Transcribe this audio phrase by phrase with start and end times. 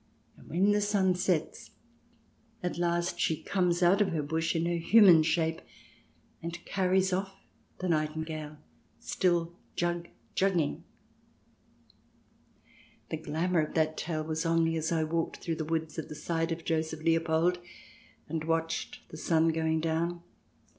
[0.35, 1.69] And when the sun sets
[2.63, 5.61] at last she comes out of the bush in her human shape,
[6.41, 7.35] and carries off
[7.77, 8.57] the nightingale,
[8.99, 10.81] still jug jugging.
[13.11, 16.09] The glamour of that tale was on me as I walked through the woods at
[16.09, 17.59] the side of Joseph Leopold,
[18.27, 20.23] and watched the sun going down.